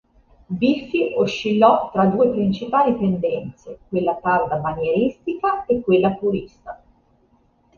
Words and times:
Biffi 0.49 1.13
oscillò 1.15 1.91
tra 1.93 2.07
due 2.07 2.29
principali 2.31 2.97
tendenze: 2.97 3.81
quella 3.87 4.15
tarda 4.15 4.59
manieristica 4.59 5.63
e 5.67 5.79
quella 5.81 6.15
purista. 6.15 6.83